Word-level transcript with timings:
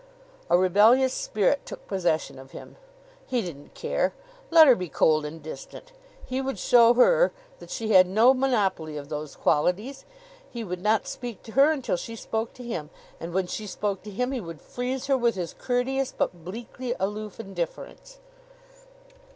A 0.49 0.57
rebellious 0.57 1.13
spirit 1.13 1.63
took 1.63 1.85
possession 1.85 2.39
of 2.39 2.53
him. 2.53 2.75
He 3.27 3.43
didn't 3.43 3.75
care! 3.75 4.15
Let 4.49 4.65
her 4.65 4.73
be 4.73 4.89
cold 4.89 5.25
and 5.25 5.43
distant. 5.43 5.91
He 6.25 6.41
would 6.41 6.57
show 6.57 6.95
her 6.95 7.31
that 7.59 7.69
she 7.69 7.91
had 7.91 8.07
no 8.07 8.33
monopoly 8.33 8.97
of 8.97 9.09
those 9.09 9.35
qualities. 9.35 10.03
He 10.49 10.63
would 10.63 10.81
not 10.81 11.05
speak 11.05 11.43
to 11.43 11.51
her 11.51 11.69
until 11.71 11.97
she 11.97 12.15
spoke 12.15 12.53
to 12.53 12.63
him; 12.63 12.89
and 13.19 13.31
when 13.31 13.45
she 13.45 13.67
spoke 13.67 14.01
to 14.01 14.09
him 14.09 14.31
he 14.31 14.41
would 14.41 14.59
freeze 14.59 15.05
her 15.05 15.19
with 15.19 15.35
his 15.35 15.53
courteous 15.53 16.11
but 16.17 16.43
bleakly 16.43 16.95
aloof 16.99 17.39
indifference. 17.39 18.17